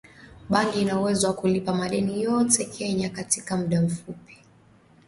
bangi 0.49 0.81
ina 0.81 0.99
uwezo 0.99 1.27
wa 1.27 1.33
kulipa 1.33 1.73
madeni 1.73 2.23
yote 2.23 2.63
ya 2.63 2.69
Kenya 2.69 3.09
katika 3.09 3.57
mda 3.57 3.81
mfupi 3.81 4.37